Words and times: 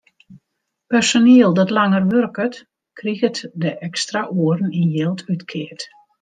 Personiel 0.87 1.53
dat 1.53 1.69
langer 1.69 2.07
wurket, 2.07 2.65
kriget 2.93 3.37
de 3.61 3.71
ekstra 3.87 4.21
oeren 4.39 4.71
yn 4.79 4.89
jild 4.95 5.21
útkeard. 5.33 5.81